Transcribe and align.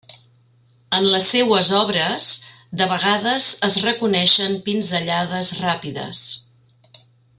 En 0.99 1.03
les 1.15 1.27
seues 1.33 1.69
obres, 1.79 2.29
de 2.81 2.87
vegades, 2.93 3.51
es 3.69 3.77
reconeixen 3.85 4.57
pinzellades 4.71 5.53
ràpides. 5.61 6.25